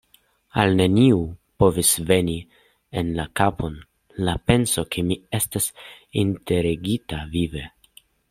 [0.61, 1.17] Al neniu
[1.63, 2.37] povis veni
[3.01, 3.77] en la kapon
[4.29, 5.69] la penso, ke mi estas
[6.25, 7.67] enterigita vive.